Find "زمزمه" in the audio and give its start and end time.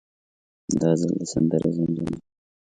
1.77-2.17